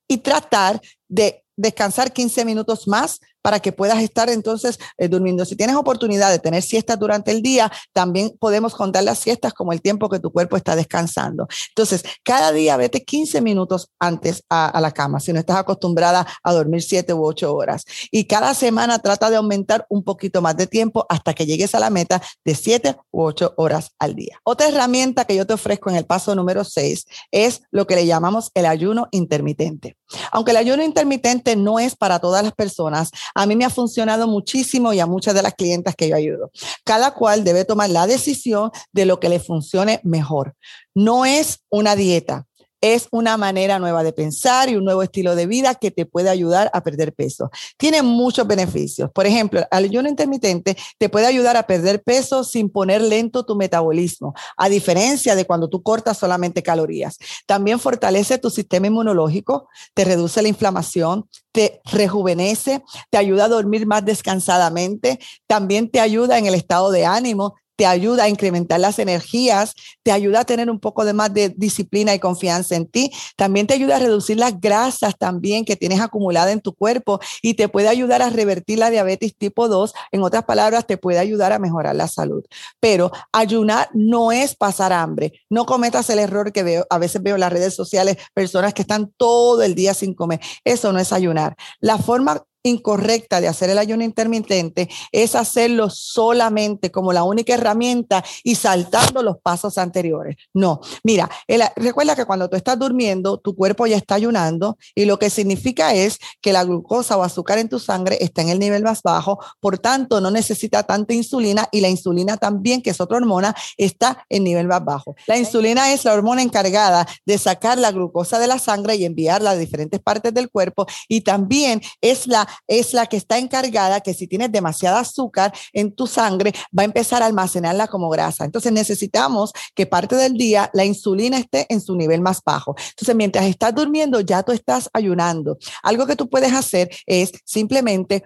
[0.07, 5.45] y tratar de descansar 15 minutos más para que puedas estar entonces eh, durmiendo.
[5.45, 9.71] Si tienes oportunidad de tener siestas durante el día, también podemos contar las siestas como
[9.71, 11.47] el tiempo que tu cuerpo está descansando.
[11.69, 16.53] Entonces, cada día vete 15 minutos antes a, la cama, si no estás acostumbrada a
[16.53, 17.85] dormir 7 u 8 horas.
[18.09, 21.79] Y cada semana trata de aumentar un poquito más de tiempo hasta que llegues a
[21.79, 24.39] la meta de 7 u 8 horas al día.
[24.43, 28.07] Otra herramienta que yo te ofrezco en el paso número 6 es lo que le
[28.07, 29.97] llamamos el ayuno intermitente.
[30.31, 34.27] Aunque el ayuno intermitente no es para todas las personas, a mí me ha funcionado
[34.27, 36.51] muchísimo y a muchas de las clientas que yo ayudo.
[36.83, 40.55] Cada cual debe tomar la decisión de lo que le funcione mejor.
[40.95, 42.47] No es una dieta
[42.93, 46.29] es una manera nueva de pensar y un nuevo estilo de vida que te puede
[46.29, 47.49] ayudar a perder peso.
[47.77, 49.09] Tiene muchos beneficios.
[49.11, 53.55] Por ejemplo, el ayuno intermitente te puede ayudar a perder peso sin poner lento tu
[53.55, 57.17] metabolismo, a diferencia de cuando tú cortas solamente calorías.
[57.47, 63.87] También fortalece tu sistema inmunológico, te reduce la inflamación, te rejuvenece, te ayuda a dormir
[63.87, 68.99] más descansadamente, también te ayuda en el estado de ánimo, te ayuda a incrementar las
[68.99, 73.11] energías, te ayuda a tener un poco de más de disciplina y confianza en ti,
[73.35, 77.55] también te ayuda a reducir las grasas también que tienes acumulada en tu cuerpo y
[77.55, 81.51] te puede ayudar a revertir la diabetes tipo 2, en otras palabras, te puede ayudar
[81.51, 82.43] a mejorar la salud.
[82.79, 87.35] Pero ayunar no es pasar hambre, no cometas el error que veo, a veces veo
[87.35, 91.11] en las redes sociales, personas que están todo el día sin comer, eso no es
[91.11, 91.55] ayunar.
[91.79, 98.23] La forma incorrecta de hacer el ayuno intermitente es hacerlo solamente como la única herramienta
[98.43, 100.35] y saltando los pasos anteriores.
[100.53, 101.29] No, mira,
[101.75, 105.93] recuerda que cuando tú estás durmiendo, tu cuerpo ya está ayunando y lo que significa
[105.93, 109.39] es que la glucosa o azúcar en tu sangre está en el nivel más bajo,
[109.59, 114.25] por tanto no necesita tanta insulina y la insulina también, que es otra hormona, está
[114.29, 115.15] en nivel más bajo.
[115.27, 119.51] La insulina es la hormona encargada de sacar la glucosa de la sangre y enviarla
[119.51, 124.13] a diferentes partes del cuerpo y también es la es la que está encargada que
[124.13, 128.45] si tienes demasiada azúcar en tu sangre, va a empezar a almacenarla como grasa.
[128.45, 132.75] Entonces necesitamos que parte del día la insulina esté en su nivel más bajo.
[132.89, 135.57] Entonces, mientras estás durmiendo, ya tú estás ayunando.
[135.83, 138.23] Algo que tú puedes hacer es simplemente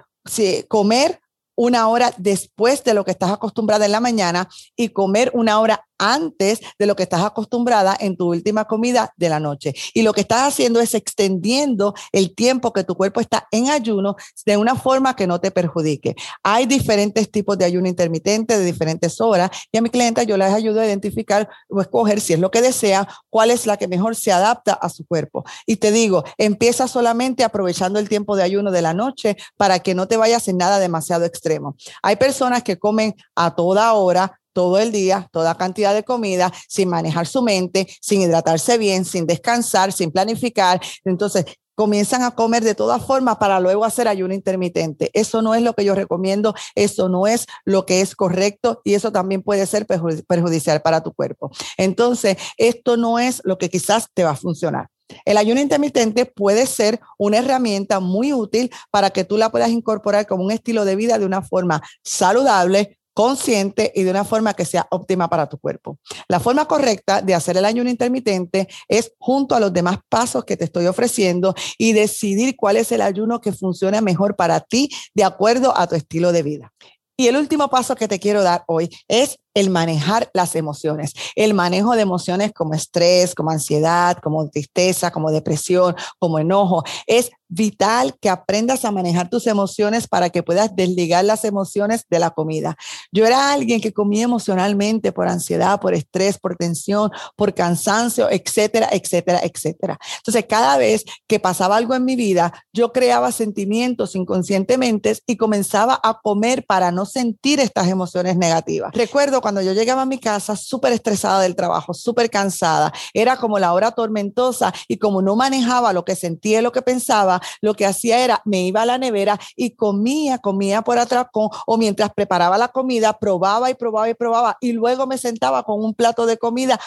[0.68, 1.20] comer
[1.56, 5.89] una hora después de lo que estás acostumbrada en la mañana y comer una hora
[6.00, 9.74] antes de lo que estás acostumbrada en tu última comida de la noche.
[9.94, 14.16] Y lo que estás haciendo es extendiendo el tiempo que tu cuerpo está en ayuno
[14.46, 16.16] de una forma que no te perjudique.
[16.44, 20.54] Hay diferentes tipos de ayuno intermitente de diferentes horas y a mi clienta yo les
[20.54, 24.16] ayudo a identificar o escoger si es lo que desea, cuál es la que mejor
[24.16, 25.44] se adapta a su cuerpo.
[25.66, 29.96] Y te digo, empieza solamente aprovechando el tiempo de ayuno de la noche para que
[29.96, 31.76] no te vayas en nada demasiado extremo.
[32.02, 36.90] Hay personas que comen a toda hora, todo el día, toda cantidad de comida, sin
[36.90, 40.82] manejar su mente, sin hidratarse bien, sin descansar, sin planificar.
[41.06, 41.46] Entonces,
[41.76, 45.12] comienzan a comer de todas formas para luego hacer ayuno intermitente.
[45.14, 48.96] Eso no es lo que yo recomiendo, eso no es lo que es correcto y
[48.96, 51.52] eso también puede ser perjudicial para tu cuerpo.
[51.78, 54.90] Entonces, esto no es lo que quizás te va a funcionar.
[55.26, 60.28] El ayuno intermitente puede ser una herramienta muy útil para que tú la puedas incorporar
[60.28, 64.64] como un estilo de vida de una forma saludable, consciente y de una forma que
[64.64, 66.00] sea óptima para tu cuerpo.
[66.30, 70.56] La forma correcta de hacer el ayuno intermitente es junto a los demás pasos que
[70.56, 75.26] te estoy ofreciendo y decidir cuál es el ayuno que funciona mejor para ti de
[75.26, 76.72] acuerdo a tu estilo de vida.
[77.18, 81.54] Y el último paso que te quiero dar hoy es el manejar las emociones, el
[81.54, 86.84] manejo de emociones como estrés, como ansiedad, como tristeza, como depresión, como enojo.
[87.08, 92.20] Es vital que aprendas a manejar tus emociones para que puedas desligar las emociones de
[92.20, 92.78] la comida.
[93.12, 98.88] Yo era alguien que comía emocionalmente por ansiedad, por estrés, por tensión, por cansancio, etcétera,
[98.92, 100.00] etcétera, etcétera.
[100.18, 106.00] Entonces, cada vez que pasaba algo en mi vida, yo creaba sentimientos inconscientemente y comenzaba
[106.04, 108.92] a comer para no sentir estas emociones negativas.
[108.94, 113.60] Recuerdo cuando yo llegaba a mi casa súper estresada del trabajo, súper cansada, era como
[113.60, 117.74] la hora tormentosa y como no manejaba lo que sentía y lo que pensaba, lo
[117.74, 122.12] que hacía era me iba a la nevera y comía, comía por atrás o mientras
[122.14, 126.26] preparaba la comida, probaba y probaba y probaba y luego me sentaba con un plato
[126.26, 126.80] de comida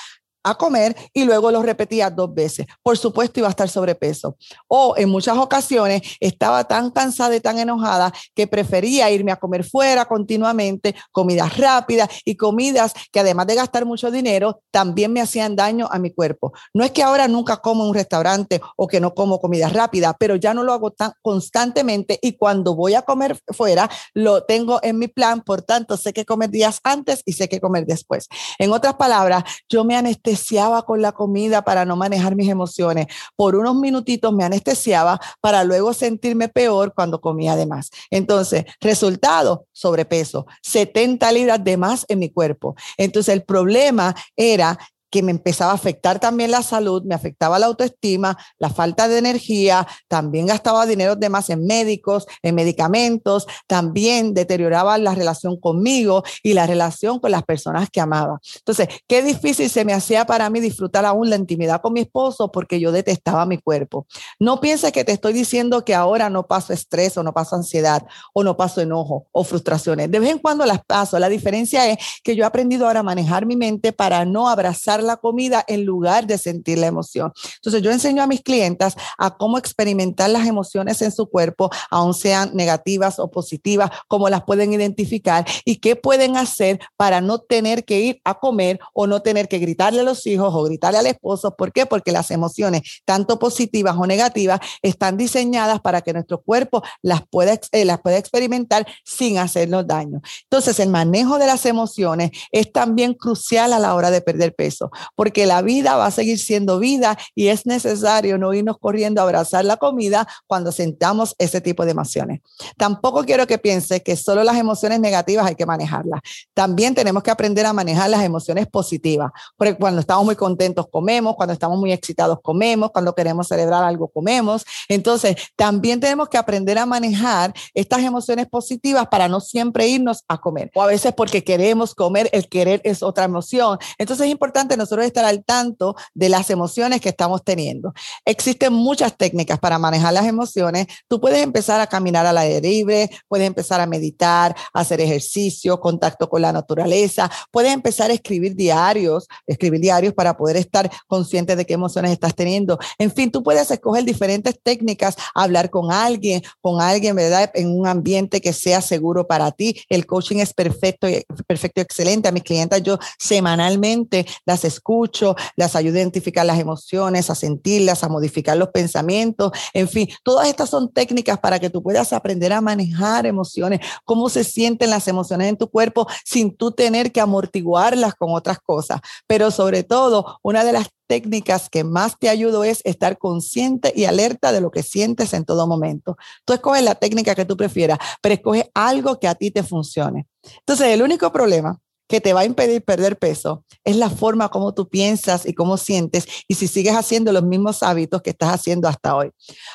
[0.43, 2.66] a comer y luego lo repetía dos veces.
[2.82, 4.36] Por supuesto, iba a estar sobrepeso.
[4.68, 9.64] O en muchas ocasiones estaba tan cansada y tan enojada que prefería irme a comer
[9.64, 15.57] fuera continuamente, comidas rápidas y comidas que además de gastar mucho dinero, también me hacían
[15.57, 16.53] daño a mi cuerpo.
[16.74, 20.16] No es que ahora nunca como en un restaurante o que no como comida rápida,
[20.18, 24.80] pero ya no lo hago tan constantemente y cuando voy a comer fuera, lo tengo
[24.82, 28.28] en mi plan, por tanto, sé que comer días antes y sé que comer después.
[28.59, 33.07] En otras palabras, yo me anestesié anestesiaba con la comida para no manejar mis emociones.
[33.37, 37.91] Por unos minutitos me anestesiaba para luego sentirme peor cuando comía de más.
[38.11, 42.74] Entonces, resultado, sobrepeso, 70 libras de más en mi cuerpo.
[42.97, 44.78] Entonces, el problema era
[45.12, 49.18] que me empezaba a afectar también la salud, me afectaba la autoestima, la falta de
[49.18, 56.24] energía, también gastaba dinero de más en médicos, en medicamentos, también deterioraba la relación conmigo
[56.42, 58.40] y la relación con las personas que amaba.
[58.56, 62.50] Entonces, qué difícil se me hacía para mí disfrutar aún la intimidad con mi esposo
[62.50, 64.06] porque yo detestaba mi cuerpo.
[64.40, 68.02] No pienses que te estoy diciendo que ahora no paso estrés o no paso ansiedad
[68.32, 70.10] o no paso enojo o frustraciones.
[70.10, 71.18] De vez en cuando las paso.
[71.18, 75.01] La diferencia es que yo he aprendido ahora a manejar mi mente para no abrazar
[75.05, 77.32] la comida en lugar de sentir la emoción.
[77.57, 82.14] Entonces yo enseño a mis clientas a cómo experimentar las emociones en su cuerpo, aun
[82.14, 87.84] sean negativas o positivas, cómo las pueden identificar y qué pueden hacer para no tener
[87.84, 91.07] que ir a comer o no tener que gritarle a los hijos o gritarle al
[91.07, 91.55] esposo.
[91.57, 91.86] ¿Por qué?
[91.86, 97.59] Porque las emociones, tanto positivas o negativas, están diseñadas para que nuestro cuerpo las pueda,
[97.72, 100.20] eh, las pueda experimentar sin hacernos daño.
[100.44, 104.90] Entonces, el manejo de las emociones es también crucial a la hora de perder peso
[105.14, 109.24] porque la vida va a seguir siendo vida y es necesario no irnos corriendo a
[109.24, 112.40] abrazar la comida cuando sentamos ese tipo de emociones.
[112.76, 116.20] Tampoco quiero que piense que solo las emociones negativas hay que manejarlas.
[116.55, 121.34] También tenemos que aprender a manejar las emociones positivas, porque cuando estamos muy contentos comemos,
[121.36, 124.64] cuando estamos muy excitados comemos, cuando queremos celebrar algo comemos.
[124.88, 130.38] Entonces, también tenemos que aprender a manejar estas emociones positivas para no siempre irnos a
[130.38, 130.70] comer.
[130.74, 133.78] O a veces porque queremos comer, el querer es otra emoción.
[133.99, 137.93] Entonces es importante nosotros estar al tanto de las emociones que estamos teniendo.
[138.24, 140.87] Existen muchas técnicas para manejar las emociones.
[141.09, 146.28] Tú puedes empezar a caminar al aire libre, puedes empezar a meditar, hacer ejercicio, contacto
[146.28, 151.64] con la naturaleza, puedes empezar a escribir diarios, escribir diarios para poder estar consciente de
[151.64, 152.78] qué emociones estás teniendo.
[152.99, 157.51] En fin, tú puedes escoger diferentes técnicas, hablar con alguien, con alguien, ¿verdad?
[157.55, 159.80] En un ambiente que sea seguro para ti.
[159.89, 161.07] El coaching es perfecto,
[161.47, 162.28] perfecto, excelente.
[162.28, 168.04] A mis clientes yo semanalmente las escucho las ayudo a identificar las emociones, a sentirlas,
[168.04, 172.52] a modificar los pensamientos, en fin, todas estas son técnicas para que tú puedas aprender
[172.52, 177.20] a manejar emociones, cómo se sienten las emociones en tu cuerpo sin tú tener que
[177.20, 179.00] amortiguarlas con otras cosas.
[179.26, 184.04] Pero sobre todo, una de las técnicas que más te ayudo es estar consciente y
[184.04, 186.16] alerta de lo que sientes en todo momento.
[186.44, 190.26] Tú escoges la técnica que tú prefieras, pero escoge algo que a ti te funcione.
[190.60, 191.78] Entonces, el único problema
[192.09, 195.76] que te va a impedir perder peso es la forma como tú piensas y cómo
[195.76, 199.30] sientes y si sigues haciendo los mismos hábitos que estás haciendo hasta hoy.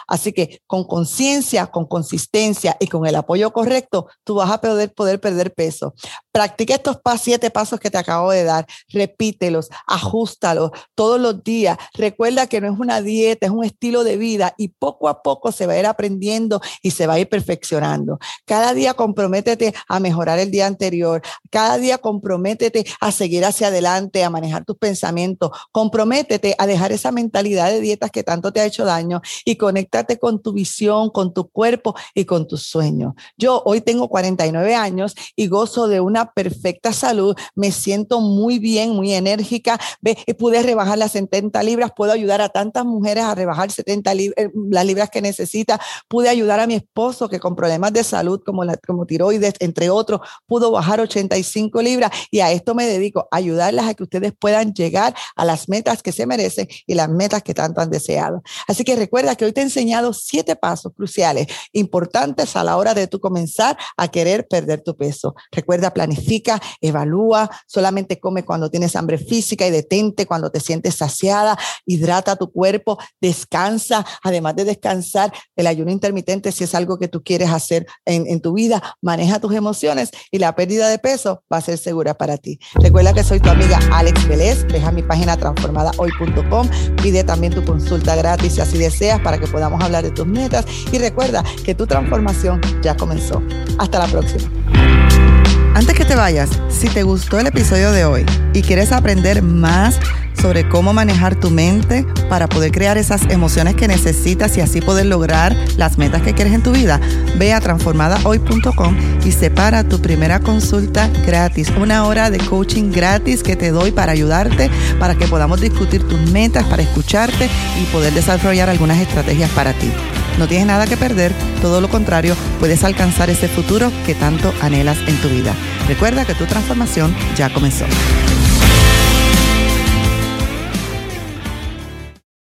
[0.08, 4.94] Así que con conciencia, con consistencia y con el apoyo correcto, tú vas a poder,
[4.94, 5.94] poder perder peso.
[6.32, 11.78] Practica estos siete pasos que te acabo de dar, repítelos, ajustalos todos los días.
[11.94, 15.52] Recuerda que no es una dieta, es un estilo de vida y poco a poco
[15.52, 18.20] se va a ir aprendiendo y se va a ir perfeccionando.
[18.46, 21.22] Cada día comprométete a mejorar el día anterior.
[21.50, 27.12] Cada día comprométete a seguir hacia adelante, a manejar tus pensamientos, comprométete a dejar esa
[27.12, 31.32] mentalidad de dietas que tanto te ha hecho daño y conéctate con tu visión, con
[31.32, 33.14] tu cuerpo y con tus sueños.
[33.38, 38.92] Yo hoy tengo 49 años y gozo de una perfecta salud, me siento muy bien,
[38.92, 43.70] muy enérgica, ve, pude rebajar las 70 libras, puedo ayudar a tantas mujeres a rebajar
[43.70, 48.04] 70 eh, las libras que necesita, pude ayudar a mi esposo que con problemas de
[48.04, 52.86] salud como, la, como tiroides, entre otros, pudo bajar 85 libras y a esto me
[52.86, 57.10] dedico, ayudarlas a que ustedes puedan llegar a las metas que se merecen y las
[57.10, 58.42] metas que tanto han deseado.
[58.68, 62.94] Así que recuerda que hoy te he enseñado siete pasos cruciales, importantes a la hora
[62.94, 65.36] de tú comenzar a querer perder tu peso.
[65.52, 71.58] Recuerda, planifica, evalúa, solamente come cuando tienes hambre física y detente cuando te sientes saciada,
[71.86, 77.24] hidrata tu cuerpo, descansa, además de descansar, el ayuno intermitente, si es algo que tú
[77.24, 81.58] quieres hacer en, en tu vida, maneja tus emociones y la pérdida de peso va
[81.58, 81.78] a ser
[82.14, 82.60] para ti.
[82.76, 86.70] Recuerda que soy tu amiga Alex Vélez, deja mi página transformadahoy.com,
[87.02, 90.66] pide también tu consulta gratis si así deseas para que podamos hablar de tus metas
[90.92, 93.42] y recuerda que tu transformación ya comenzó.
[93.78, 95.37] Hasta la próxima.
[95.78, 100.00] Antes que te vayas, si te gustó el episodio de hoy y quieres aprender más
[100.34, 105.06] sobre cómo manejar tu mente para poder crear esas emociones que necesitas y así poder
[105.06, 107.00] lograr las metas que quieres en tu vida,
[107.38, 113.56] ve a transformadahoy.com y separa tu primera consulta gratis, una hora de coaching gratis que
[113.56, 118.68] te doy para ayudarte, para que podamos discutir tus metas, para escucharte y poder desarrollar
[118.68, 119.92] algunas estrategias para ti.
[120.38, 124.98] No tienes nada que perder, todo lo contrario, puedes alcanzar ese futuro que tanto anhelas
[125.08, 125.54] en tu vida.
[125.88, 127.86] Recuerda que tu transformación ya comenzó.